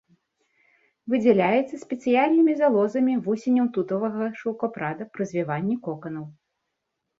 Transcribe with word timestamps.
Выдзяляецца 1.13 1.75
спецыяльнымі 1.83 2.55
залозамі 2.63 3.13
вусеняў 3.29 3.69
тутавага 3.77 4.33
шаўкапрада 4.43 5.03
пры 5.13 5.31
звіванні 5.35 5.81
коканаў. 5.89 6.29